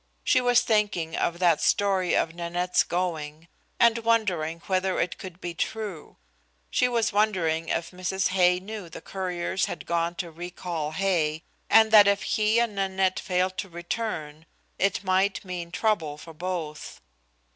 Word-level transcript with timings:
She 0.23 0.41
was 0.41 0.61
thinking 0.61 1.15
of 1.15 1.37
that 1.37 1.61
story 1.61 2.15
of 2.15 2.33
Nanette's 2.33 2.81
going, 2.81 3.47
and 3.79 3.99
wondering 3.99 4.61
whether 4.61 4.99
it 4.99 5.19
could 5.19 5.39
be 5.39 5.53
true. 5.53 6.17
She 6.71 6.87
was 6.87 7.13
wondering 7.13 7.69
if 7.69 7.91
Mrs. 7.91 8.29
Hay 8.29 8.59
knew 8.59 8.89
the 8.89 8.99
couriers 8.99 9.65
had 9.65 9.85
gone 9.85 10.15
to 10.15 10.31
recall 10.31 10.93
Hay, 10.93 11.43
and 11.69 11.91
that 11.91 12.07
if 12.07 12.23
he 12.23 12.59
and 12.59 12.73
Nanette 12.73 13.19
failed 13.19 13.59
to 13.59 13.69
return 13.69 14.47
it 14.79 15.03
might 15.03 15.45
mean 15.45 15.69
trouble 15.69 16.17
for 16.17 16.33
both. 16.33 16.99